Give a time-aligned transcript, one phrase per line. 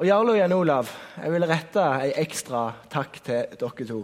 [0.00, 0.88] Og Jarle og Jan Olav,
[1.20, 3.98] jeg vil rette en ekstra takk til dere to.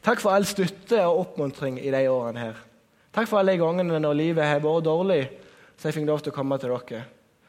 [0.00, 2.62] Takk for all støtte og oppmuntring i de årene her.
[3.12, 5.18] Takk for alle de gangene når livet har vært dårlig,
[5.76, 7.02] så jeg fikk lov til å komme til dere.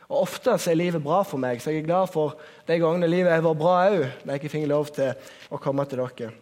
[0.10, 2.36] Og Ofte er livet bra for meg, så jeg er glad for
[2.68, 5.88] de gangene livet har vært bra òg, når jeg ikke fikk lov til å komme
[5.88, 6.34] til dere.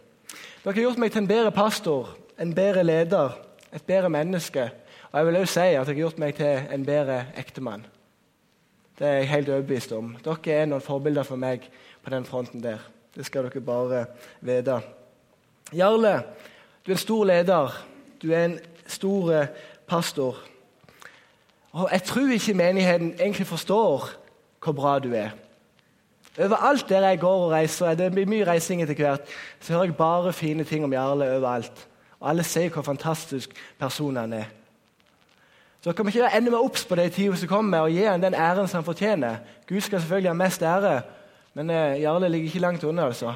[0.64, 4.72] Dere har gjort meg til en bedre pastor, en bedre leder, et bedre menneske.
[5.12, 7.92] Og jeg vil òg si at dere har gjort meg til en bedre ektemann.
[8.98, 10.14] Det er jeg helt overbevist om.
[10.24, 11.66] Dere er noen forbilder for meg
[12.02, 12.80] på den fronten der.
[13.16, 14.04] Det skal dere bare
[14.40, 14.80] vite.
[15.76, 16.22] Jarle,
[16.86, 17.74] du er en stor leder.
[18.22, 19.48] Du er en stor eh,
[19.86, 20.36] pastor.
[21.72, 24.08] Og Jeg tror ikke menigheten egentlig forstår
[24.64, 25.30] hvor bra du er.
[26.38, 29.28] Overalt der jeg går og reiser, det blir mye reising etter hvert,
[29.60, 31.88] så hører jeg bare fine ting om Jarle overalt.
[32.20, 34.44] Og alle sier hvor fantastisk person han er.
[35.86, 38.02] Så kan vi ikke ende med obs på det i tida som kommer, og gi
[38.02, 39.36] ham den æren som han fortjener.
[39.68, 41.02] Gud skal selvfølgelig ha mest ære,
[41.54, 43.34] men eh, Jarle ligger ikke langt unna, altså.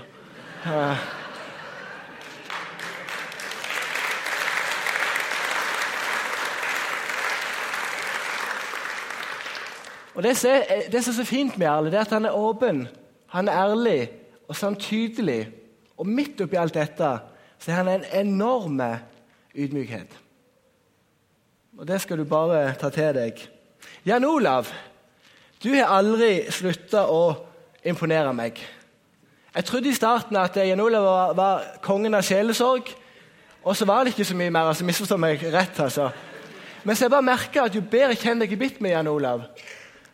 [10.14, 12.88] Og Det som er så fint med Jarle, det er at han er åpen,
[13.26, 14.10] han er ærlig
[14.48, 15.48] og så er han tydelig.
[15.98, 17.12] Og midt oppi alt dette
[17.58, 18.80] så har han en enorm
[19.54, 20.18] ydmykhet.
[21.80, 23.38] Og det skal du bare ta til deg.
[24.04, 24.66] Jan Olav,
[25.62, 27.20] du har aldri slutta å
[27.88, 28.58] imponere meg.
[29.54, 32.90] Jeg trodde i starten at Jan Olav var, var kongen av sjelesorg.
[33.64, 34.68] Og så var det ikke så mye mer.
[34.68, 35.80] altså Misforstå meg rett.
[35.80, 36.10] altså.
[36.84, 39.08] Men så jeg bare merker at jo bedre jeg kjenner deg i bitt med Jan
[39.08, 39.46] Olav,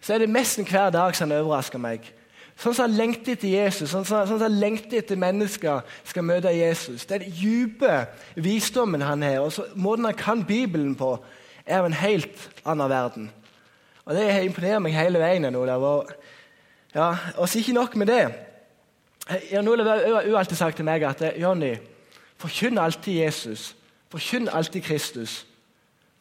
[0.00, 2.06] så er det nesten hver dag som han overrasker meg.
[2.55, 6.28] Sånn som han lengter etter Jesus, sånn som, sånn som han lengter etter mennesker skal
[6.31, 7.09] møte Jesus.
[7.11, 8.05] Den dype
[8.39, 11.17] visdommen han har, og så, måten han kan Bibelen på,
[11.67, 13.31] er av en helt annen verden.
[14.06, 15.55] Og Det imponerer meg hele veien.
[15.56, 15.83] Olav.
[15.83, 16.12] Og,
[16.95, 17.14] ja,
[17.47, 18.27] så ikke nok med det.
[19.50, 21.75] Jan Olav har alltid sagt til meg at Jonny,
[22.39, 23.75] forkynn alltid Jesus.
[24.11, 25.47] Forkynn alltid Kristus.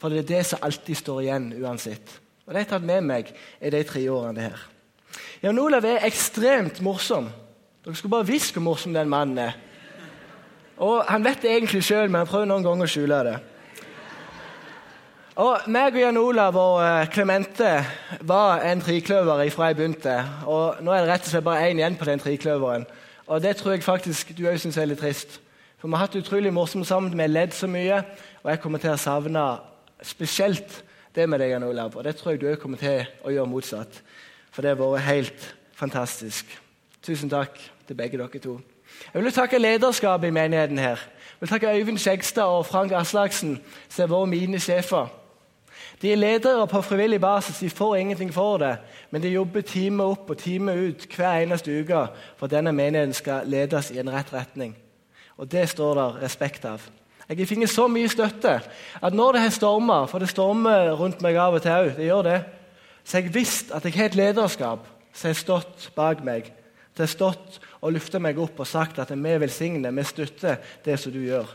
[0.02, 2.20] For det er det som alltid står igjen uansett.
[2.46, 3.30] Og Det har jeg tatt med meg
[3.62, 4.66] i de tre årene her.
[5.44, 7.30] Jan Olav er ekstremt morsom.
[7.86, 9.54] Dere skulle bare visst hvor morsom den mannen er.
[10.78, 13.36] Og Han vet det egentlig sjøl, men han prøver noen ganger å skjule det.
[15.36, 17.70] Og meg og Jan Olav og eh, Clemente
[18.24, 20.14] var en trikløver fra jeg begynte.
[20.48, 22.86] Og Nå er det rett og slett bare én igjen på den trikløveren.
[23.28, 25.42] Og det tror jeg faktisk du òg syns er litt trist.
[25.76, 27.98] For vi har hatt det utrolig morsomt sammen, vi har ledd så mye.
[28.46, 29.44] Og jeg kommer til å savne
[30.08, 30.78] spesielt
[31.16, 32.00] det med deg, Jan Olav.
[32.00, 34.00] Og det tror jeg du òg kommer til å gjøre motsatt.
[34.56, 36.48] For det har vært helt fantastisk.
[37.04, 37.60] Tusen takk
[37.90, 38.56] til begge dere to.
[39.12, 41.04] Jeg vil takke lederskapet i menigheten her.
[41.36, 43.60] Jeg vil takke Øyvind Skjegstad og Frank Aslaksen,
[43.90, 45.12] som har vært mine sjefer.
[46.02, 48.78] De er ledere på frivillig basis, de får ingenting for det.
[49.12, 53.14] Men de jobber time opp og time ut hver eneste uke for at denne menigheten
[53.16, 54.76] skal ledes i en rett retning.
[55.38, 56.82] Og Det står der respekt av.
[57.30, 58.60] Jeg har fått så mye støtte
[59.02, 62.06] at når det har storma, for det stormer rundt meg av og til òg, det
[62.06, 62.42] gjør det,
[63.04, 66.52] så har jeg visst at jeg har et lederskap som har stått bak meg.
[66.94, 71.00] Som har stått og løfta meg opp og sagt at vi velsigner, vi støtter det
[71.00, 71.50] som du gjør.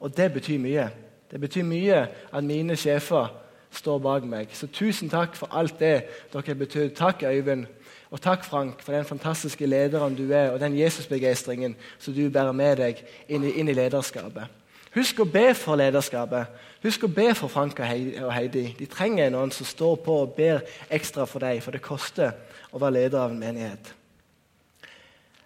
[0.00, 0.88] Og det betyr mye.
[1.30, 2.02] Det betyr mye
[2.32, 3.30] at mine sjefer
[3.72, 4.52] står bak meg.
[4.56, 5.94] Så tusen takk for alt det
[6.32, 6.94] dere har betydd.
[6.96, 7.66] Takk, Øyvind.
[8.12, 12.52] Og takk, Frank, for den fantastiske lederen du er, og den Jesusbegeistringen som du bærer
[12.52, 14.60] med deg inn i, inn i, lederskapet.
[14.92, 16.50] Husk å be for lederskapet.
[16.82, 18.66] Husk å be for Frank og Heidi.
[18.76, 20.60] De trenger noen som står på og ber
[20.92, 22.34] ekstra for deg, for det koster
[22.72, 23.94] å være leder av en menighet.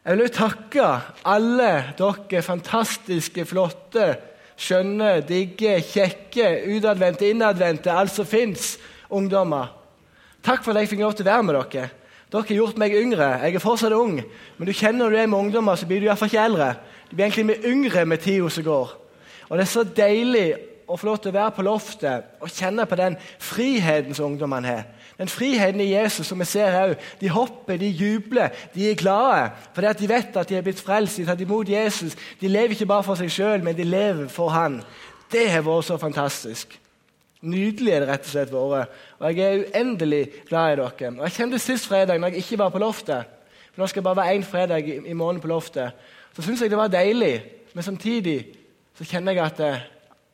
[0.07, 0.89] Jeg vil takke
[1.27, 4.09] alle dere fantastiske, flotte
[4.57, 8.77] skjønne, digge, kjekke, utadvendte, innadvendte, alt som fins,
[9.13, 9.73] ungdommer.
[10.45, 11.89] Takk for at jeg fikk lov til å være med dere.
[12.27, 13.27] Dere har gjort meg yngre.
[13.45, 16.09] Jeg er fortsatt ung, men du kjenner når du er med ungdommer, så blir du
[16.09, 16.71] iallfall ikke eldre.
[17.09, 18.95] Du blir egentlig mye yngre med tida som går.
[19.47, 20.47] Og det er så deilig
[20.87, 24.71] å få lov til å være på loftet og kjenne på den friheten som ungdommene
[24.71, 24.85] har.
[25.19, 29.51] Den friheten i Jesus som vi ser her, De hopper, de jubler, de er glade.
[29.75, 32.17] Fordi at de vet at de er blitt frelst, de har tatt imot Jesus.
[32.41, 34.83] De lever ikke bare for seg sjøl, men de lever for Han.
[35.33, 36.79] Det har vært så fantastisk.
[37.43, 38.93] Nydelig er det rett og slett vært.
[39.21, 41.11] Og jeg er uendelig glad i dere.
[41.17, 43.33] Og Jeg kjente sist fredag, når jeg ikke var på loftet
[43.73, 45.93] For Nå skal jeg bare være én fredag i, i måneden på loftet.
[46.37, 47.43] Så syns jeg det var deilig,
[47.75, 48.39] men samtidig
[48.97, 49.85] så kjenner jeg at, eh,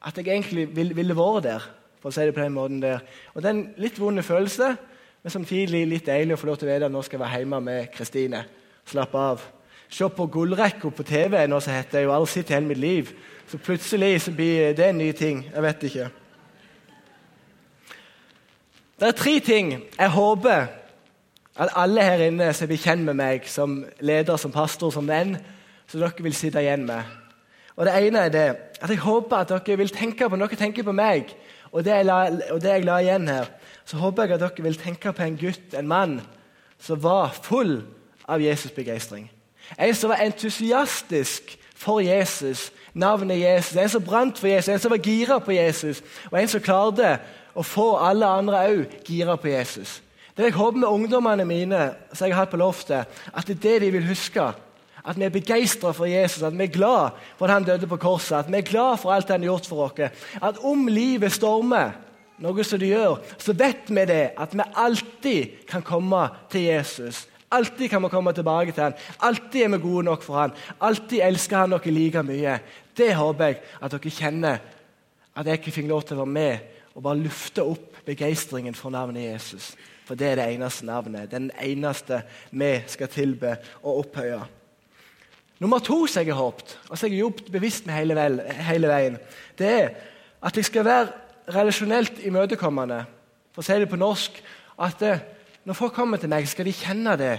[0.04, 1.70] at jeg egentlig ville, ville vært der
[2.02, 3.02] for å si det på den måten der.
[3.34, 4.76] Og Det er en litt vond følelse,
[5.22, 7.38] men samtidig litt deilig å få lov til å vite at nå skal jeg være
[7.38, 8.44] hjemme med Kristine.
[8.90, 9.44] Slappe av.
[9.92, 12.80] Se på gullrekka på TV, nå som heter jeg jo aldri sett i hele mitt
[12.82, 13.12] liv.
[13.46, 15.44] Så plutselig så blir det en ny ting.
[15.54, 16.08] Jeg vet ikke.
[18.98, 20.66] Det er tre ting jeg håper
[21.62, 25.36] at alle her inne som blir kjent med meg som leder, som pastor, som venn,
[25.86, 27.02] som dere vil sitte igjen med.
[27.76, 28.48] Og Det ene er det
[28.82, 31.36] at jeg håper at dere vil tenke på når tenker på meg,
[31.72, 32.18] og det jeg la,
[32.52, 33.46] og det jeg la igjen her,
[33.84, 36.20] så håper jeg at dere vil tenke på en gutt, en mann,
[36.78, 37.82] som var full
[38.28, 39.30] av Jesus-begeistring.
[39.78, 43.76] En som var entusiastisk for Jesus, navnet Jesus.
[43.76, 47.16] En som brant for Jesus, en som var gira på Jesus, og en som klarte
[47.54, 50.00] å få alle andre òg gira på Jesus.
[50.36, 51.80] Det jeg håper med ungdommene mine
[52.12, 54.52] som jeg har hatt på loftet, at det er det de vil huske.
[55.02, 57.98] At vi er begeistra for Jesus, at vi er glad for at han døde på
[57.98, 58.36] korset.
[58.38, 60.22] At vi er glad for alt han har gjort for oss.
[60.42, 61.96] At om livet stormer,
[62.42, 67.26] noe som det gjør, så vet vi det, at vi alltid kan komme til Jesus.
[67.52, 68.94] Alltid kan vi komme tilbake til han.
[69.20, 70.54] Alltid er vi gode nok for han.
[70.80, 72.58] Alltid elsker han dere like mye.
[72.96, 74.62] Det håper jeg at dere kjenner.
[75.36, 78.92] At jeg ikke fikk lov til å være med og bare lufte opp begeistringen for
[78.92, 79.72] navnet Jesus.
[80.04, 81.30] For det er det eneste navnet.
[81.30, 84.42] Den eneste vi skal tilbe og opphøye.
[85.62, 88.40] Nummer to som jeg har håpet, og som jeg har jobbet bevisst med hele, vel,
[88.66, 89.18] hele veien,
[89.58, 89.92] det er
[90.42, 93.04] at jeg skal være relasjonelt imøtekommende.
[93.54, 94.40] For å si det på norsk
[94.82, 95.04] at
[95.62, 97.36] når folk kommer til meg, skal de kjenne det,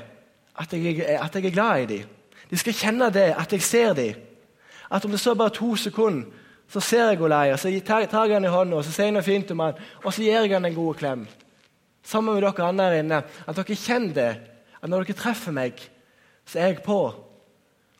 [0.55, 2.13] at jeg, at jeg er glad i dem.
[2.47, 4.23] De skal kjenne det, at jeg ser dem.
[4.93, 6.29] At om det så bare to sekunder,
[6.71, 9.17] så ser jeg Olai, og så tar jeg henne i hånda og så sier jeg
[9.17, 11.27] noe fint om han, og så gir jeg henne en god klem.
[12.07, 13.19] Sammen med dere andre her inne.
[13.47, 14.31] At dere kjenner det.
[14.79, 15.83] At når dere treffer meg,
[16.47, 17.01] så er jeg på.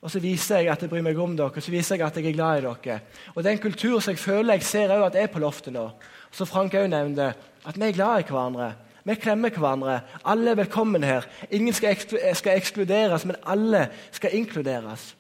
[0.03, 2.17] Og så viser jeg at jeg bryr meg om dere, og så viser jeg at
[2.19, 2.99] jeg er glad i dere.
[3.33, 5.73] Og Det er en kultur som jeg føler jeg ser også at er på loftet
[5.73, 5.89] nå.
[6.31, 7.33] Så Frank også nevnte
[7.63, 8.73] at vi er glad i hverandre.
[9.03, 9.99] Vi klemmer hverandre.
[10.25, 11.25] Alle er velkommen her.
[11.51, 11.95] Ingen skal,
[12.35, 15.15] skal ekskluderes, men alle skal inkluderes.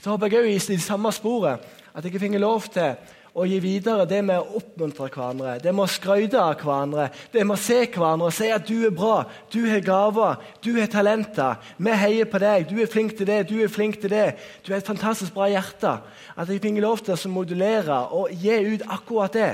[0.00, 1.62] Så håper jeg også i det samme sporet
[1.94, 2.96] at jeg finner lov til
[3.34, 7.42] å gi videre det med å oppmuntre hverandre, det med å skryte av hverandre, det
[7.42, 10.90] med å se hverandre og si at du er bra, du har gaver, du har
[10.92, 11.58] talenter.
[11.82, 14.28] Vi heier på deg, du er flink til det, du er flink til det.
[14.62, 15.96] Du har et fantastisk bra hjerte.
[16.38, 19.52] At jeg fikk lov til å modulere og gi ut akkurat det.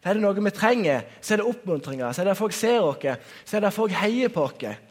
[0.00, 2.12] For Er det noe vi trenger, så er det oppmuntringer.
[2.16, 3.04] Så er det folk ser oss,
[3.44, 4.86] så er det folk heier på oss.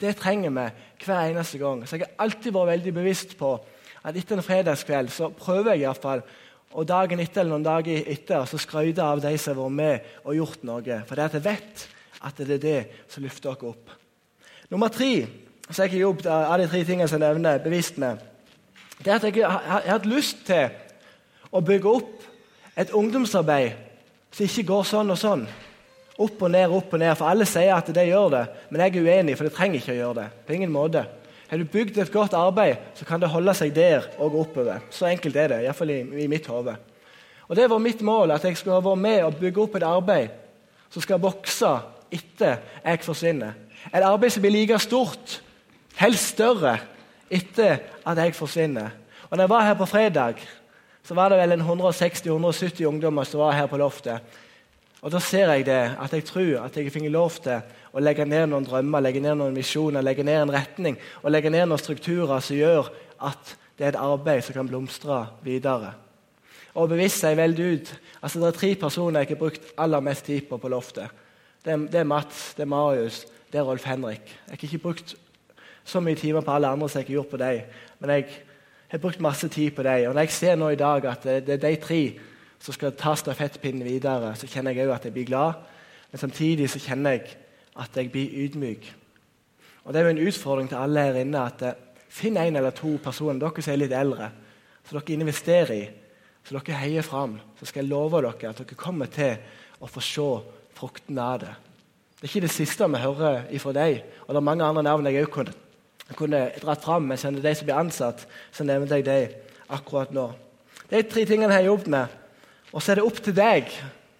[0.00, 0.68] Det trenger vi
[1.04, 1.84] hver eneste gang.
[1.84, 3.58] Så jeg har alltid vært veldig bevisst på
[4.06, 6.22] at etter en fredagskveld så prøver jeg i hvert fall
[6.72, 10.10] og dagen etter eller noen dager etter så skryte av de som har vært med
[10.24, 10.98] og gjort noe.
[11.08, 11.84] For det at jeg vet
[12.28, 13.94] at det er det som løfter dere opp.
[14.68, 15.12] Nummer tre
[15.68, 18.22] så jeg har jobbet av de tre tingene som jeg nevner, bevisst med,
[18.98, 20.70] det er at jeg har hatt lyst til
[21.52, 22.24] å bygge opp
[22.78, 23.76] et ungdomsarbeid
[24.32, 25.44] som ikke går sånn og sånn.
[26.18, 27.12] Opp og ned, opp og ned.
[27.18, 29.94] For alle sier at det gjør det, men jeg er uenig, for det trenger ikke
[29.94, 30.26] å gjøre det.
[30.46, 31.04] På ingen måte.
[31.48, 34.82] Har du bygd et godt arbeid, så kan det holde seg der og oppover.
[34.92, 36.74] Så enkelt er det, iallfall i, i mitt hode.
[37.48, 40.28] Og Det var mitt mål, at jeg skulle være med og bygge opp et arbeid
[40.92, 41.70] som skal vokse
[42.12, 43.56] etter jeg forsvinner.
[43.88, 45.38] Et arbeid som blir like stort,
[45.96, 46.76] helst større,
[47.30, 48.92] etter at jeg forsvinner.
[49.30, 50.44] Og når jeg var her på fredag,
[51.04, 54.20] så var det vel en 160-170 ungdommer som var her på loftet.
[55.02, 57.60] Og Da ser jeg det, at jeg tror at jeg fikk lov til
[57.94, 61.50] å legge ned noen drømmer, legge ned noen visjoner, legge ned en retning og legge
[61.50, 62.90] ned noen strukturer som gjør
[63.28, 65.92] at det er et arbeid som kan blomstre videre.
[66.74, 67.94] Og bevisst seg veldig ut.
[68.22, 71.08] Altså, Det er tre personer jeg har brukt aller mest tid på på loftet.
[71.64, 74.26] Det er, det er Mats, det er Marius, det er Rolf Henrik.
[74.26, 75.14] Jeg har ikke brukt
[75.84, 77.60] så mye timer på alle andre som jeg har gjort på dem,
[78.00, 78.26] men jeg
[78.88, 80.08] har brukt masse tid på dem.
[80.08, 82.02] Og når jeg ser nå i dag at det, det er de tre
[82.60, 85.60] som skal ta stafettpinnen videre, så kjenner jeg òg at jeg blir glad.
[86.10, 87.36] Men samtidig så kjenner jeg
[87.78, 88.88] at jeg blir ydmyk.
[89.84, 91.76] Og Det er jo en utfordring til alle her inne at eh,
[92.08, 94.30] finn en eller to personer, dere som er litt eldre,
[94.84, 95.86] som dere investerer i,
[96.44, 97.38] som dere heier fram.
[97.60, 99.38] Så skal jeg love dere at dere kommer til
[99.80, 100.28] å få se
[100.76, 101.54] fruktene av det.
[102.18, 104.02] Det er ikke det siste vi hører ifra deg.
[104.26, 105.52] Og det er mange andre navn jeg òg kunne,
[106.18, 107.06] kunne dratt fram.
[107.06, 109.36] Men kjenner de som blir ansatt, så nevnte jeg dem
[109.76, 110.32] akkurat nå.
[110.90, 112.16] De tre tingene jeg har jobbet med.
[112.72, 113.70] Og så er det opp til deg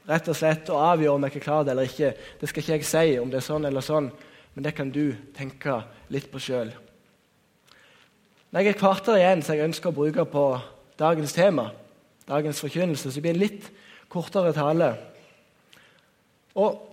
[0.08, 2.14] rett og slett å avgjøre om jeg er klar eller ikke.
[2.40, 4.08] Det skal ikke jeg si om det er sånn eller sånn,
[4.54, 6.72] men det kan du tenke litt på sjøl.
[8.48, 10.44] Når jeg er kvarter igjen som jeg ønsker å bruke på
[10.98, 11.68] dagens tema,
[12.28, 13.68] dagens forkynnelse, så blir det litt
[14.08, 14.94] kortere tale.
[16.56, 16.84] Og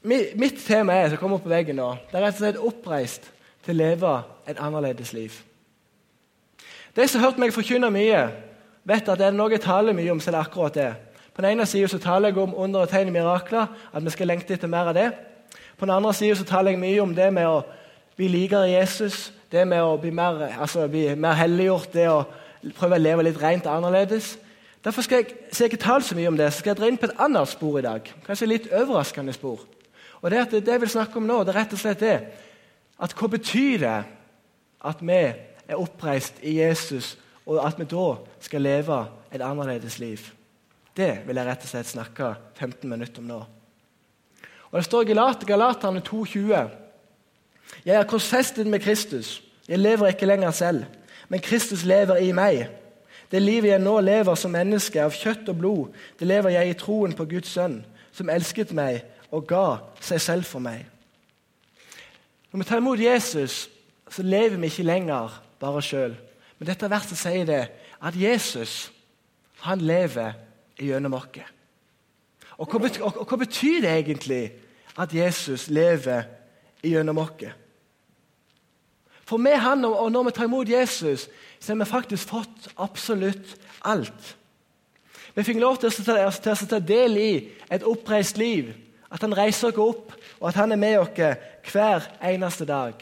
[0.00, 3.26] Mitt tema er, som kommer opp på veggen nå, det er rett og slett oppreist
[3.66, 4.12] til å leve
[4.48, 5.34] et annerledes liv.
[6.96, 8.22] De som har hørt meg forkynne mye,
[8.90, 10.90] vet at det er noe jeg taler mye om, så er akkurat det.
[11.34, 14.28] På den ene sida taler jeg om under og tegn i mirakler, at vi skal
[14.28, 15.08] lengte etter mer av det.
[15.78, 17.62] På den andre sida taler jeg mye om det med å
[18.18, 22.20] bli likere Jesus, det med å bli mer, altså, bli mer helliggjort, det å
[22.76, 24.34] prøve å leve litt rent annerledes.
[24.84, 26.90] Derfor skal jeg, så jeg ikke tale så mye om det, så skal jeg dra
[26.90, 28.12] inn på et annet spor i dag.
[28.26, 29.64] Kanskje litt overraskende spor.
[30.20, 32.16] Og Det at det jeg vil snakke om nå, det er rett og slett det
[33.00, 33.98] at hva betyr det
[34.84, 37.14] at vi er oppreist i Jesus,
[37.50, 38.98] og at vi da skal leve
[39.34, 40.18] et annerledes liv?
[40.96, 43.40] Det vil jeg rett og slett snakke 15 minutter om nå.
[44.70, 45.14] Og Det står i
[45.46, 46.68] Galaterne 2,20.:
[47.84, 49.42] Jeg er korsfestet med Kristus.
[49.68, 50.84] Jeg lever ikke lenger selv,
[51.28, 52.68] men Kristus lever i meg.
[53.30, 55.88] Det livet jeg nå lever som menneske av kjøtt og blod,
[56.18, 60.44] det lever jeg i troen på Guds sønn, som elsket meg og ga seg selv
[60.44, 60.86] for meg.
[62.50, 63.68] Når vi tar imot Jesus,
[64.10, 66.16] så lever vi ikke lenger bare sjøl.
[66.60, 67.62] Men dette verset sier det
[68.04, 68.90] at Jesus
[69.64, 70.36] han lever
[70.76, 71.40] gjennom oss.
[72.60, 74.42] Og og, hva betyr det egentlig
[75.00, 76.28] at Jesus lever
[76.84, 77.48] gjennom oss?
[79.24, 81.28] For med han, og når vi tar imot Jesus,
[81.60, 84.36] så har vi faktisk fått absolutt alt.
[85.34, 87.34] Vi fikk lov til å, ta, del i
[87.70, 88.72] et oppreist liv.
[89.10, 92.98] At han reiser oss opp, og at han er med oss hver eneste dag.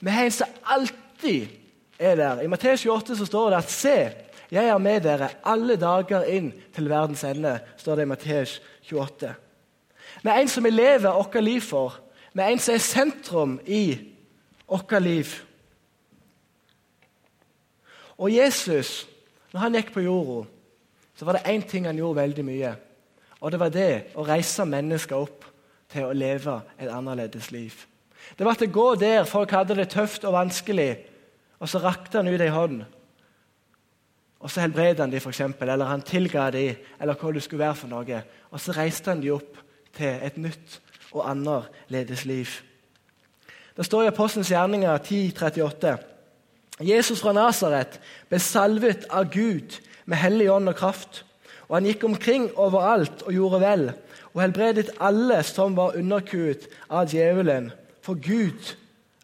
[0.00, 0.30] Vi har
[0.62, 1.61] alltid
[1.98, 2.40] er der.
[2.40, 3.96] I Matteus 28 så står det at se,
[4.52, 8.58] jeg er med dere alle dager inn til verdens ende, står det i Matteus
[8.90, 9.34] 28.
[10.22, 11.96] Med en som vi lever vårt liv for,
[12.32, 13.84] med en som er sentrum i
[14.68, 15.32] vårt liv.
[18.18, 19.06] Og Jesus,
[19.52, 20.44] når han gikk på jorda,
[21.16, 22.74] så var det én ting han gjorde veldig mye.
[23.40, 25.48] Og det var det å reise mennesker opp
[25.92, 27.74] til å leve et annerledes liv.
[28.38, 30.94] Det var til å gå der folk hadde det tøft og vanskelig,
[31.62, 32.82] og så rakte han ut ei hånd
[34.42, 37.78] og så helbredet han dem, eksempel, eller han tilga dem, eller hva det skulle være
[37.78, 38.22] for noe.
[38.50, 39.58] Og så reiste han dem opp
[39.94, 40.78] til et nytt
[41.12, 42.50] og annerledes liv.
[43.76, 45.92] Det står i Apostelens gjerninger 10.38.
[46.82, 49.78] Jesus fra Nasaret ble salvet av Gud
[50.10, 51.22] med hellig ånd og kraft.
[51.68, 53.84] Og han gikk omkring overalt og gjorde vel,
[54.32, 57.70] og helbredet alle som var underkuet av djevelen,
[58.02, 58.74] for Gud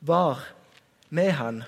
[0.07, 0.47] var
[1.11, 1.61] med han.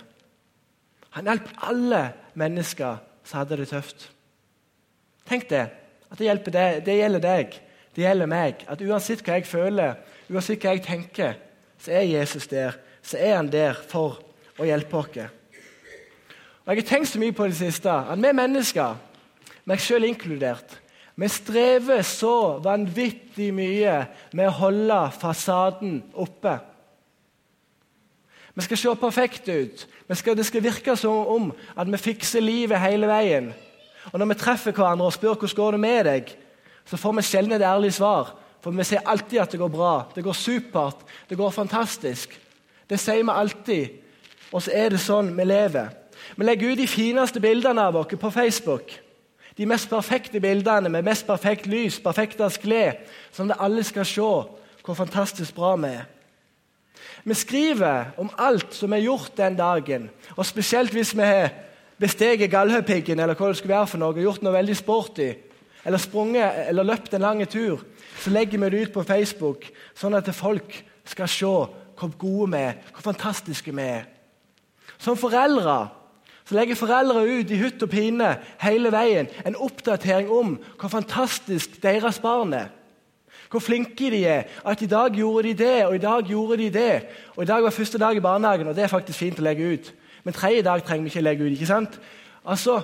[1.16, 2.02] Han hjalp alle
[2.38, 4.10] mennesker som hadde det tøft.
[5.28, 5.66] Tenk det.
[6.10, 7.58] At det, deg, det gjelder deg,
[7.94, 8.64] det gjelder meg.
[8.70, 9.98] At uansett hva jeg føler,
[10.30, 11.36] uansett hva jeg tenker,
[11.80, 12.78] så er Jesus der.
[13.02, 14.18] Så er han der for
[14.58, 15.30] å hjelpe oss.
[16.66, 18.98] Og Jeg har tenkt så mye på det siste at vi mennesker,
[19.66, 20.76] meg sjøl inkludert,
[21.20, 23.96] vi strever så vanvittig mye
[24.32, 26.54] med å holde fasaden oppe.
[28.54, 29.86] Vi skal se perfekte ut.
[30.12, 33.52] Skal, det skal virke som om at vi fikser livet hele veien.
[34.12, 36.36] Og Når vi treffer hverandre og spør hvordan går det med deg,
[36.84, 38.34] så får vi sjelden et ærlig svar.
[38.60, 42.34] For vi sier alltid at det går bra, det går supert, det går fantastisk.
[42.90, 43.88] Det sier vi alltid.
[44.52, 45.92] Og så er det sånn vi lever.
[46.36, 48.92] Vi legger ut de fineste bildene av oss på Facebook.
[49.56, 52.98] De mest perfekte bildene med mest perfekt lys, perfektest glede,
[53.32, 54.30] sånn at alle skal se
[54.80, 56.06] hvor fantastisk bra vi er.
[57.24, 61.50] Vi skriver om alt som er gjort den dagen, og spesielt hvis vi har
[62.00, 65.28] besteget Galdhøpiggen eller hva det skulle være for noe, gjort noe veldig sporty,
[65.84, 67.84] eller sprunget eller løpt en lang tur,
[68.20, 71.54] så legger vi det ut på Facebook, sånn at folk skal se
[72.00, 74.04] hvor gode vi er, hvor fantastiske vi er.
[75.00, 75.78] Som foreldre
[76.48, 81.76] så legger foreldre ut i hytt og pine hele veien en oppdatering om hvor fantastisk
[81.82, 82.72] deres barn er.
[83.50, 84.42] Hvor flinke de er.
[84.66, 87.02] At i dag gjorde de det, og i dag gjorde de det.
[87.36, 89.72] Og i dag var første dag i barnehagen, og det er faktisk fint å legge
[89.72, 89.92] ut.
[90.24, 91.52] Men tredje dag trenger vi ikke legge ut.
[91.52, 92.00] ikke sant?
[92.44, 92.82] Altså,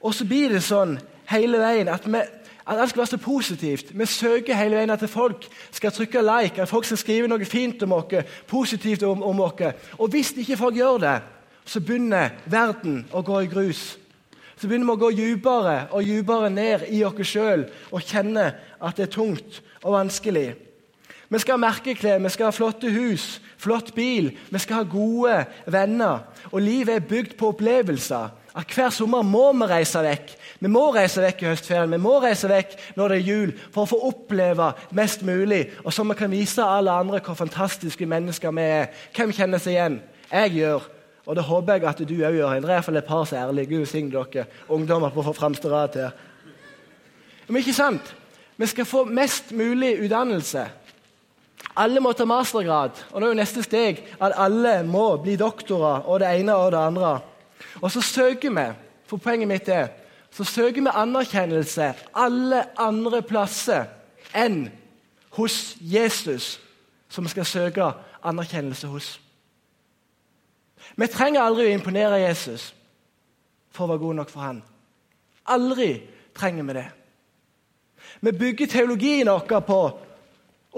[0.00, 0.92] Og så blir det sånn
[1.26, 2.20] hele veien at, vi,
[2.62, 3.88] at alt skal være så positivt.
[3.90, 7.82] Vi søker hele veien at folk skal trykke like, at folk skal skrive noe fint
[7.82, 8.14] om oss,
[8.46, 9.64] positivt om, om oss.
[9.98, 11.16] Og hvis ikke folk gjør det,
[11.66, 13.98] så begynner verden å gå i grus.
[14.54, 18.96] Så begynner vi å gå dypere og dypere ned i oss sjøl og kjenne at
[18.96, 20.48] det er tungt og vanskelig.
[21.28, 25.42] Vi skal ha merkeklær, vi skal ha flotte hus, flott bil, vi skal ha gode
[25.68, 26.22] venner.
[26.52, 28.30] Og livet er bygd på opplevelser.
[28.58, 30.30] At Hver sommer må vi reise vekk.
[30.58, 33.84] Vi må reise vekk i høstferien, vi må reise vekk når det er jul, for
[33.84, 38.54] å få oppleve mest mulig, og så vi kan vise alle andre hvor fantastiske mennesker
[38.56, 38.88] vi er.
[39.14, 40.00] Hvem kjenner seg igjen?
[40.32, 40.88] Jeg gjør.
[41.28, 42.56] Og det håper jeg at du òg gjør.
[42.56, 43.68] Det er iallfall et par er ærlige.
[43.76, 46.16] Gud signe dere ungdommer på fremste rad her.
[47.48, 48.14] Men ikke sant?
[48.58, 50.66] Vi skal få mest mulig utdannelse.
[51.78, 52.98] Alle må ta mastergrad.
[53.12, 56.72] Og nå er jo neste steg at alle må bli doktorer og det ene og
[56.74, 57.12] det andre.
[57.82, 58.66] Og så søker vi,
[59.06, 59.92] for poenget mitt er,
[60.34, 63.86] så søker vi anerkjennelse alle andre plasser
[64.36, 64.66] enn
[65.38, 66.58] hos Jesus,
[67.08, 67.92] som vi skal søke
[68.26, 69.14] anerkjennelse hos.
[70.96, 72.72] Vi trenger aldri å imponere Jesus
[73.70, 74.62] for å være god nok for han.
[75.46, 75.92] Aldri
[76.34, 76.88] trenger vi det.
[78.20, 79.80] Vi bygger teologien vår på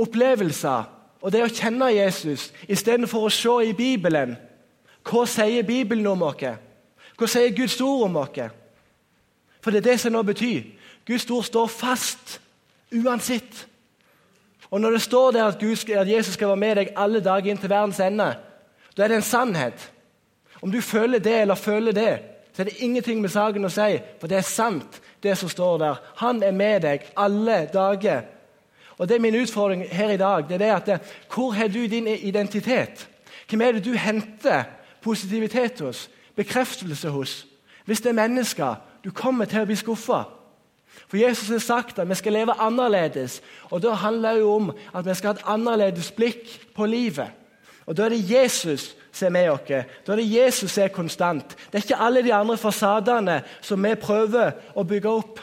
[0.00, 0.88] opplevelser
[1.20, 4.36] og det å kjenne Jesus istedenfor å se i Bibelen.
[5.04, 6.44] Hva sier Bibelen om oss?
[7.16, 8.40] Hva sier Guds ord om oss?
[9.60, 10.62] For det er det som nå betyr.
[11.04, 12.38] Guds ord står fast
[12.92, 13.66] uansett.
[14.70, 17.50] Og Når det står der at, Gud, at Jesus skal være med deg alle dager
[17.50, 18.36] inn til verdens ende,
[18.96, 19.90] da er det en sannhet.
[20.62, 22.18] Om du føler det eller føler det,
[22.52, 25.78] så er det ingenting med saken å si, for det er sant, det som står
[25.78, 25.94] der.
[26.16, 28.22] Han er med deg alle dager.
[28.98, 31.00] Og det er Min utfordring her i dag det er det at det,
[31.34, 33.08] hvor har du din identitet?
[33.48, 34.64] Hvem er det du henter
[35.00, 37.46] positivitet hos, bekreftelse hos?
[37.84, 38.74] Hvis det er mennesker,
[39.04, 40.22] du kommer til å bli skuffa.
[41.08, 43.40] For Jesus har sagt at vi skal leve annerledes.
[43.70, 47.30] og Da handler det jo om at vi skal ha et annerledes blikk på livet.
[47.86, 49.68] Og Da er det Jesus som er med oss.
[50.06, 51.56] Da er det Jesus som er konstant.
[51.70, 55.40] Det er ikke alle de andre fasadene som vi prøver å bygge opp.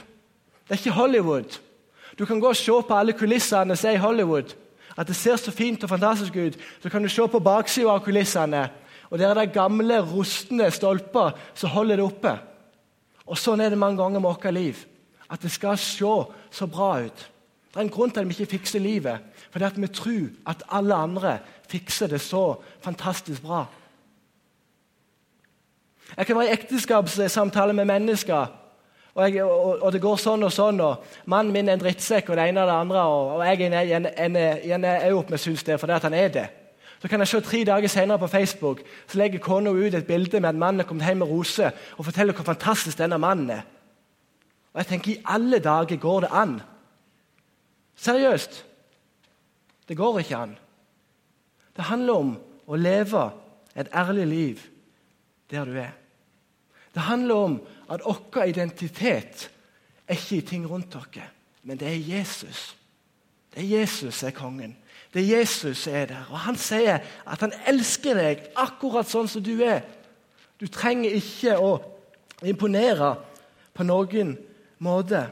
[0.67, 1.59] Det er ikke Hollywood.
[2.19, 4.55] Du kan gå og se på alle kulissene som er i Hollywood.
[4.97, 6.57] At det ser så fint og fantastisk ut.
[6.81, 8.67] Så kan du se på baksida av kulissene.
[9.09, 12.37] Og Der er det gamle, rustne stolper som holder det oppe.
[13.27, 14.85] Og Sånn er det mange ganger med vårt liv.
[15.29, 16.13] At det skal se
[16.51, 17.27] så bra ut.
[17.67, 19.19] Det er en grunn til at vi ikke fikser livet.
[19.51, 21.37] Fordi at vi tror at alle andre
[21.69, 23.65] fikser det så fantastisk bra.
[26.17, 28.45] Jeg kan være i ekteskapssamtale med mennesker,
[29.17, 30.77] og, jeg, og, og, det går sånn og sånn.
[30.85, 33.05] og Mannen min er en drittsekk, og det ene og det andre.
[33.09, 33.71] Og, og jeg
[34.75, 36.43] ender opp med syns det fordi at han er det.
[37.01, 40.39] Så kan jeg se Tre dager senere på Facebook så legger kona ut et bilde
[40.39, 43.65] med at mannen er kommet hjem med roser og forteller hvor fantastisk denne mannen er.
[44.73, 46.59] Og jeg tenker, I alle dager går det an?
[47.97, 48.65] Seriøst.
[49.87, 50.57] Det går ikke an.
[51.75, 52.33] Det handler om
[52.67, 53.29] å leve
[53.77, 54.63] et ærlig liv
[55.51, 55.93] der du er.
[56.93, 59.49] Det handler om at vår identitet
[60.07, 61.29] er ikke i ting rundt dere,
[61.63, 62.75] men det er Jesus.
[63.53, 64.75] Det er Jesus som er kongen.
[65.13, 66.25] Det er Jesus som er der.
[66.29, 69.81] Og Han sier at han elsker deg akkurat sånn som du er.
[70.59, 71.77] Du trenger ikke å
[72.45, 73.15] imponere
[73.73, 74.35] på noen
[74.83, 75.23] måte.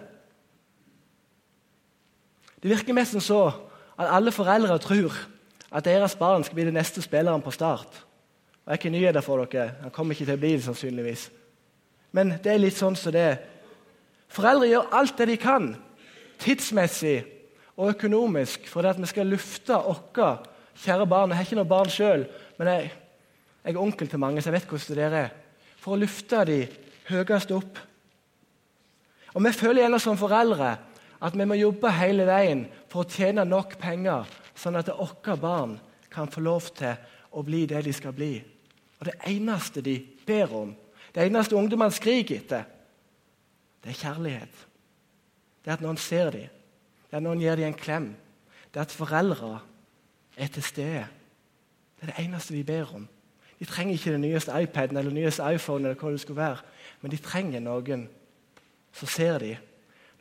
[2.62, 3.42] Det virker mest som så
[3.98, 5.16] at alle foreldre tror
[5.72, 8.06] at deres barn skal bli den neste spilleren på Start.
[8.66, 9.72] Og Jeg har ikke nyheter for dere.
[9.82, 11.30] Han kommer ikke til å bli det, sannsynligvis.
[12.12, 13.38] Men det er litt sånn som det er.
[14.32, 15.68] Foreldre gjør alt det de kan,
[16.42, 17.20] tidsmessig
[17.76, 20.30] og økonomisk, for at vi skal lufte våre
[20.82, 21.32] kjære barn.
[21.32, 22.26] Jeg har ikke noe barn sjøl,
[22.58, 22.90] men jeg,
[23.64, 25.30] jeg, er onkel til mange, så jeg vet hvordan det er.
[25.84, 26.60] For å lufte de
[27.12, 27.80] høyest opp.
[29.36, 30.78] Og Vi føler gjerne som foreldre
[31.26, 35.78] at vi må jobbe hele veien for å tjene nok penger, sånn at våre barn
[36.14, 36.94] kan få lov til
[37.36, 38.36] å bli det de skal bli.
[39.00, 40.76] Og Det eneste de ber om,
[41.16, 42.68] det eneste ungdommene skriker etter,
[43.84, 44.62] det er kjærlighet.
[45.64, 46.48] Det er at noen ser dem,
[47.10, 48.08] det er at noen gir dem en klem.
[48.74, 49.60] Det er at foreldre
[50.38, 51.06] er til stede.
[51.96, 53.06] Det er det eneste de ber om.
[53.60, 56.66] De trenger ikke den nyeste iPaden eller den nyeste iPhone, eller hva det skulle være,
[57.02, 58.10] men de trenger noen
[58.94, 59.56] som ser de.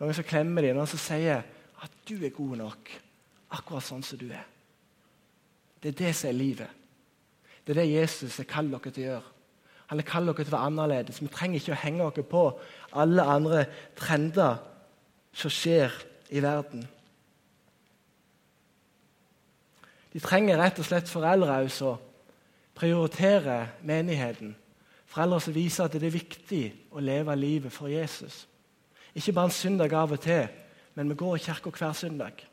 [0.00, 1.44] Noen som klemmer dem, noen som sier
[1.84, 2.90] at du er god nok
[3.54, 4.46] akkurat sånn som du er.
[5.82, 6.82] Det er det som er livet.
[7.64, 9.30] Det er det Jesus har kalt dere til å gjøre.
[9.92, 11.20] Han har kalt dere til å være annerledes.
[11.20, 12.44] Vi trenger ikke å henge dere på
[13.04, 13.64] alle andre
[13.98, 14.58] trender
[15.34, 15.92] som skjer
[16.34, 16.84] i verden.
[20.14, 22.00] De trenger rett og slett foreldre som
[22.78, 24.54] prioriterer menigheten.
[25.10, 28.44] Foreldre som viser at det er viktig å leve livet for Jesus.
[29.14, 30.48] Ikke bare en søndag av og til,
[30.94, 32.44] men vi går i kirka hver søndag.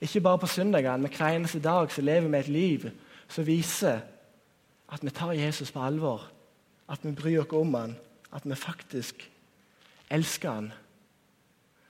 [0.00, 2.88] Ikke bare på søndagene, men hver eneste dag så lever vi et liv
[3.28, 4.00] som viser
[4.92, 6.28] at vi tar Jesus på alvor,
[6.88, 7.96] at vi bryr oss om han,
[8.32, 9.30] at vi faktisk
[10.10, 10.72] elsker han.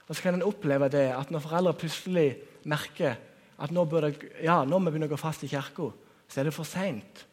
[0.09, 3.17] Og Så kan en oppleve det at når foreldre plutselig merker
[3.59, 5.91] at nå, burde, ja, når vi begynner å gå fast i kirka,
[6.29, 7.27] så er det for seint.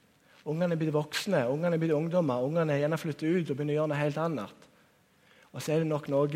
[0.45, 3.75] Ungene er blitt voksne, ungene er blitt ungdommer, ungene er gjerne flyttet ut og begynner
[3.75, 4.62] å gjøre noe helt annet.
[5.53, 6.27] Og så er det nok noe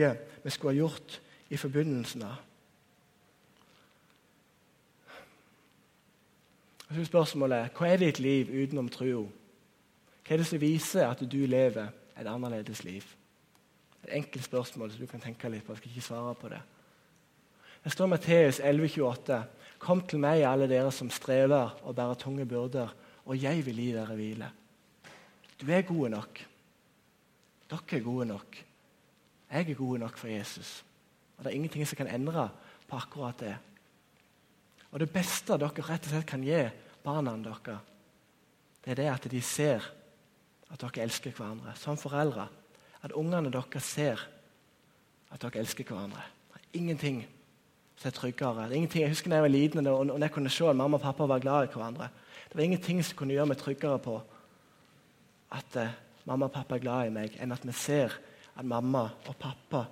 [0.43, 2.37] vi skulle ha gjort i forbindelsen av.
[6.87, 9.25] Og så er spørsmålet hva er ditt liv utenom troa?
[10.23, 13.03] Hva er det som viser at du lever et annerledes liv?
[14.05, 15.73] Et enkelt spørsmål så du kan tenke litt på.
[15.73, 16.61] Jeg skal ikke svare på det.
[17.83, 19.41] Det står Matteus 11,28.:
[19.79, 22.93] Kom til meg, alle dere som strever og bærer tunge byrder,
[23.25, 24.49] og jeg vil gi dere hvile.
[25.61, 26.41] Du er gode nok.
[27.69, 28.66] Dere er gode nok.
[29.51, 30.83] Jeg er god nok for Jesus.
[31.37, 32.49] Og Det er ingenting som kan endre
[32.87, 33.57] på akkurat det.
[34.91, 36.69] Og Det beste dere rett og slett kan gi
[37.03, 37.79] barna deres,
[38.83, 39.83] det er det at de ser
[40.71, 42.47] at dere elsker hverandre som foreldre.
[43.03, 44.21] At ungene deres ser
[45.31, 46.23] at dere elsker hverandre.
[46.53, 47.25] Det er ingenting
[47.97, 48.65] som er tryggere.
[48.65, 50.97] Er ingenting, jeg husker da jeg var liten og, og jeg kunne se at mamma
[50.97, 52.09] og pappa var glad i hverandre.
[52.47, 54.21] Det var ingenting som kunne gjøre meg tryggere på
[55.51, 58.13] at eh, mamma og pappa er glad i meg, enn at vi ser
[58.57, 59.83] at mamma og pappa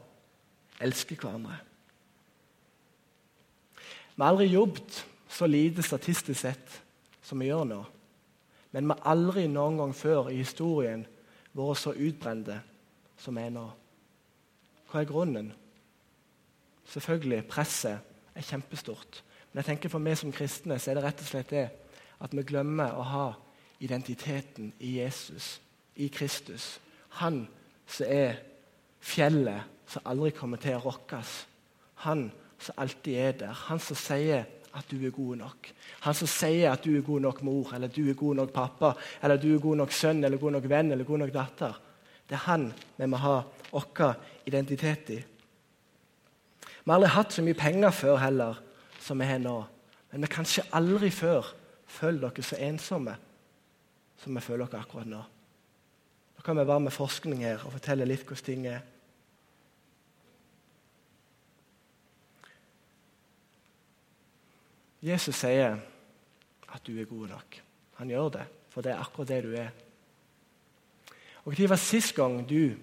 [0.82, 1.58] elsker hverandre.
[4.16, 6.80] Vi har aldri jobbet så lite statistisk sett
[7.26, 7.82] som vi gjør nå.
[8.72, 11.06] Men vi har aldri noen gang før i historien
[11.56, 12.58] vært så utbrente
[13.20, 13.66] som vi er nå.
[14.92, 15.52] Hva er grunnen?
[16.88, 19.22] Selvfølgelig, presset er kjempestort.
[19.52, 21.66] Men jeg tenker for meg som kristne så er det rett og slett det
[22.24, 23.28] at vi glemmer å ha
[23.84, 25.58] identiteten i Jesus,
[25.96, 26.78] i Kristus.
[27.20, 27.46] Han
[27.88, 28.40] som er
[29.06, 31.34] fjellet som aldri kommer til å rokkes.
[32.08, 32.28] Han
[32.62, 33.66] som alltid er der.
[33.68, 35.70] Han som sier at du er god nok.
[36.04, 38.94] Han som sier at du er god nok mor, eller du er god nok pappa,
[39.24, 41.78] eller du er god nok sønn, eller god nok venn eller god nok datter.
[42.26, 43.38] Det er han vi må ha
[43.72, 44.16] vår
[44.50, 45.20] identitet i.
[46.86, 48.60] Vi har aldri hatt så mye penger før heller
[49.02, 49.56] som vi har nå.
[50.12, 51.54] Men vi har kanskje aldri før
[51.88, 53.16] følt dere så ensomme
[54.22, 55.22] som vi føler dere akkurat nå.
[56.36, 58.84] Nå kan vi være med forskning her og fortelle litt hvordan ting er.
[65.06, 65.78] Jesus sier
[66.74, 67.58] at du er god nok.
[68.00, 69.74] Han gjør det, for det er akkurat det du er.
[71.46, 72.74] Og Når var sist gang du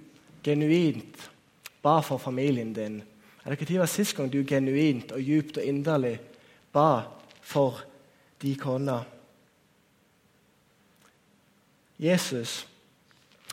[0.42, 1.30] genuint
[1.82, 3.02] ba for familien din?
[3.44, 6.20] Eller når var sist gang du genuint og djupt og inderlig
[6.72, 7.02] ba
[7.40, 7.82] for
[8.42, 9.02] de kona?
[11.98, 12.66] Jesus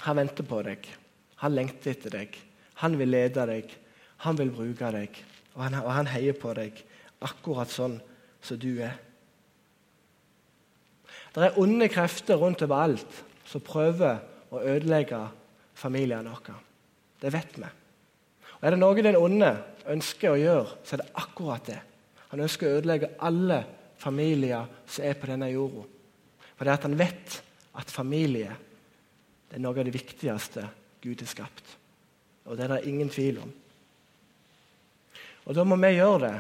[0.02, 0.86] han venter på deg.
[1.42, 2.38] Han lengter etter deg.
[2.80, 3.74] Han vil lede deg.
[4.24, 5.18] Han vil bruke deg.
[5.56, 6.78] Og han, og han heier på deg
[7.26, 7.98] akkurat sånn
[8.42, 8.96] som du er.
[11.36, 15.20] Det er onde krefter rundt overalt som prøver å ødelegge
[15.78, 16.56] familiene våre.
[17.22, 17.70] Det vet vi.
[18.60, 19.52] Og Er det noe den onde
[19.90, 21.80] ønsker å gjøre, så er det akkurat det.
[22.32, 23.64] Han ønsker å ødelegge alle
[24.00, 25.86] familier som er på denne jorda.
[26.56, 27.40] For det er at han vet
[27.80, 28.52] at familie
[29.50, 30.66] er noe av det viktigste
[31.02, 31.76] Gud har skapt.
[32.46, 33.52] Og det er det ingen tvil om.
[35.48, 36.34] Og da må vi gjøre det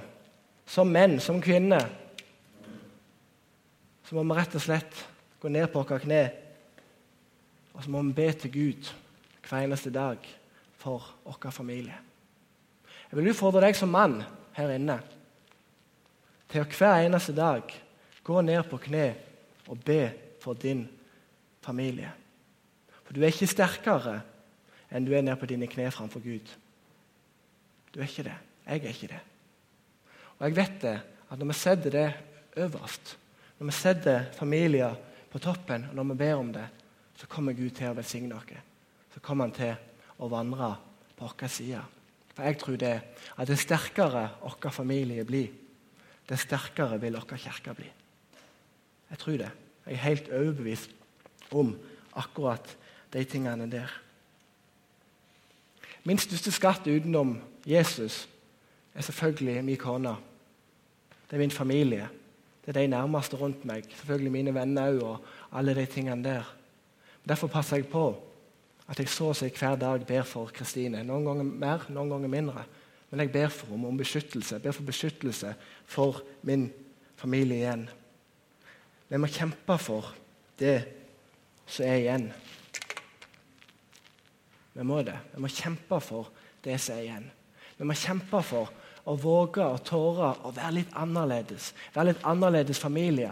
[0.70, 1.88] som menn, som kvinner,
[4.06, 5.02] så må vi rett og slett
[5.42, 6.24] gå ned på våre kne
[7.80, 8.88] og så må vi be til Gud
[9.48, 10.26] hver eneste dag
[10.76, 11.96] for vår familie.
[13.10, 14.18] Jeg vil utfordre deg som mann
[14.58, 14.98] her inne
[16.52, 17.72] til å hver eneste dag
[18.26, 19.06] gå ned på kne
[19.72, 20.02] og be
[20.44, 20.84] for din
[21.64, 22.12] familie.
[23.06, 24.20] For du er ikke sterkere
[24.92, 26.52] enn du er ned på dine kne framfor Gud.
[27.94, 28.38] Du er ikke det.
[28.68, 29.24] Jeg er ikke det.
[30.40, 30.96] Og jeg vet det,
[31.30, 32.08] at når vi setter det
[32.58, 33.18] øverst,
[33.60, 34.96] når vi setter familier
[35.32, 36.66] på toppen, og når vi ber om det,
[37.16, 38.54] så kommer Gud til å velsigne oss.
[39.14, 39.74] Så kommer han til
[40.18, 40.76] å vandre
[41.18, 41.82] på vår side.
[42.34, 42.94] For jeg tror det
[43.36, 45.50] at det sterkere vår familie blir,
[46.30, 47.90] det sterkere vil vår kirke bli.
[49.10, 49.52] Jeg tror det.
[49.86, 50.92] Jeg er helt overbevist
[51.52, 51.74] om
[52.16, 52.76] akkurat
[53.12, 53.90] de tingene der.
[56.06, 58.28] Min største skatt utenom Jesus
[58.94, 60.16] er selvfølgelig min kone.
[61.30, 62.10] Det er min familie.
[62.66, 63.86] Det er de nærmeste rundt meg.
[64.02, 66.56] Selvfølgelig mine venner òg, og alle de tingene der.
[67.28, 68.08] Derfor passer jeg på
[68.90, 71.04] at jeg så å si hver dag ber for Kristine.
[71.06, 72.66] Noen ganger mer, noen ganger mindre.
[73.10, 74.56] Men jeg ber for henne om beskyttelse.
[74.56, 75.54] Jeg ber for beskyttelse
[75.86, 76.70] for min
[77.18, 77.86] familie igjen.
[79.10, 80.10] Vi må kjempe for
[80.60, 80.78] det
[81.70, 82.28] som er igjen.
[84.74, 85.18] Vi må det.
[85.34, 86.30] Vi må kjempe for
[86.66, 87.30] det som er igjen.
[87.78, 88.74] Vi må kjempe for
[89.08, 91.72] å våge og tåre å være litt annerledes.
[91.96, 93.32] Være litt annerledes familie.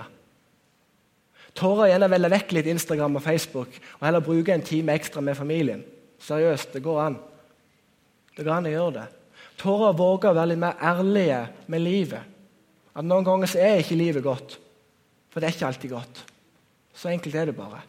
[1.58, 5.38] Tåre gjerne velge vekk litt Instagram og Facebook og heller bruke en time ekstra med
[5.38, 5.84] familien.
[6.22, 7.18] Seriøst, det går an.
[8.38, 9.08] Det går an å gjøre det.
[9.58, 11.42] Tåre å våge å være litt mer ærlige
[11.74, 12.34] med livet.
[12.98, 14.58] At Noen ganger så er ikke livet godt.
[15.34, 16.22] For det er ikke alltid godt.
[16.98, 17.82] Så enkelt er det bare.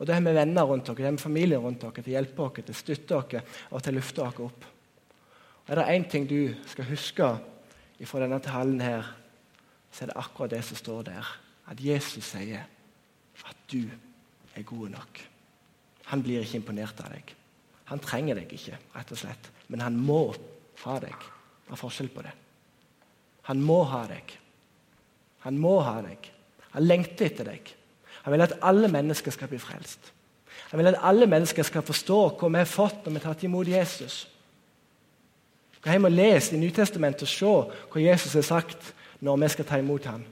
[0.00, 2.16] Og Da har vi venner rundt dere, det har vi familie rundt dere til å
[2.16, 4.68] hjelpe dere, til å støtte dere og til å løfte dere opp.
[5.70, 7.26] Er det én ting du skal huske
[8.04, 9.06] fra denne talen, her,
[9.92, 11.26] så er det akkurat det som står der.
[11.70, 12.64] At Jesus sier
[13.46, 13.84] at du
[14.56, 15.20] er god nok.
[16.10, 17.34] Han blir ikke imponert av deg.
[17.92, 19.50] Han trenger deg ikke, rett og slett.
[19.68, 20.32] Men han må
[20.82, 21.14] ha deg.
[21.66, 22.32] Det er forskjell på det.
[23.46, 24.34] Han må ha deg.
[25.46, 26.32] Han må ha deg.
[26.74, 27.70] Han lengter etter deg.
[28.24, 30.10] Han vil at alle mennesker skal bli frelst.
[30.72, 33.46] Han vil at alle mennesker skal forstå hva vi har fått når vi har tatt
[33.46, 34.24] imot Jesus.
[35.80, 37.52] Gå hjem og Les i Nytestamentet og se
[37.92, 38.92] hva Jesus har sagt
[39.24, 40.24] når vi skal ta imot ham.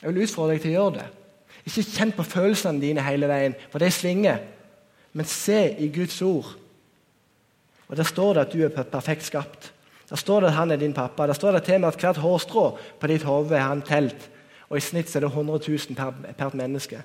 [0.00, 1.08] Jeg vil utfordre deg til å gjøre det.
[1.68, 4.40] Ikke kjenn på følelsene dine hele veien, for det svinger.
[5.12, 6.54] Men se i Guds ord.
[7.88, 9.72] Og Der står det at du er perfekt skapt.
[10.08, 11.26] Der står det at han er din pappa.
[11.26, 14.30] Der står det til med at hvert hårstrå på ditt hode er han telt.
[14.68, 17.02] Og i snitt er det 100 000 per, per menneske.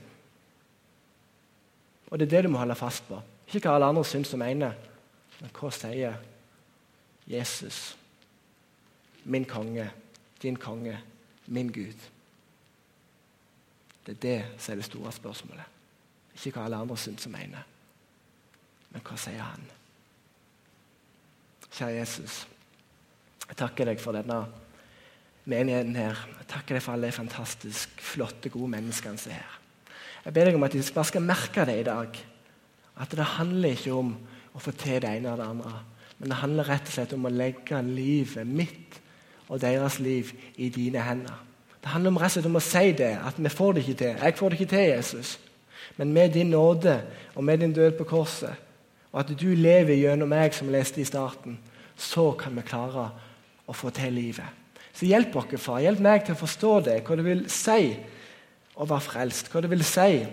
[2.11, 3.19] Og det er det du må holde fast på.
[3.47, 4.75] Ikke hva alle andre syns og mener,
[5.41, 6.19] men hva sier
[7.27, 7.97] Jesus?
[9.23, 9.91] Min konge,
[10.41, 10.97] din konge,
[11.47, 12.09] min Gud.
[14.05, 15.69] Det er det som er det store spørsmålet.
[16.36, 17.63] Ikke hva alle andre syns og mener,
[18.91, 19.63] men hva sier han?
[21.73, 22.43] Kjære Jesus,
[23.47, 24.43] jeg takker deg for denne
[25.49, 26.19] menigheten her.
[26.41, 29.59] Jeg takker deg for alle de fantastisk flotte, gode menneskene som er her.
[30.23, 32.19] Jeg ber deg om at de bare skal merke det i dag.
[33.03, 34.13] At det handler ikke om
[34.53, 35.73] å få til det ene eller det andre.
[36.23, 38.95] Men det handler rett og slett om å legge livet mitt
[39.51, 41.36] og deres liv i dine hender.
[41.83, 43.97] Det handler om rett og slett om å si det, at vi får det ikke
[43.99, 44.21] til.
[44.23, 45.33] Jeg får det ikke til, Jesus.
[45.97, 46.95] Men med din nåde
[47.36, 48.55] og med din død på korset,
[49.12, 51.59] og at du lever gjennom meg, som leste i starten,
[51.99, 53.09] så kan vi klare
[53.67, 54.63] å få til livet.
[54.95, 55.83] Så hjelp oss, far.
[55.83, 57.91] Hjelp meg til å forstå det, hva det vil si
[58.79, 59.51] å være frelst.
[59.51, 60.23] Hva det vil si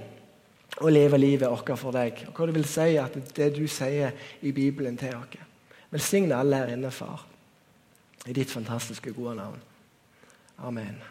[0.79, 2.29] å leve livet vårt for deg.
[2.31, 4.15] Og hva det vil si at det du sier
[4.47, 5.50] i Bibelen til oss.
[5.91, 7.27] Velsigne alle her inne, far.
[8.27, 9.61] I ditt fantastiske, gode navn.
[10.59, 11.03] Amen.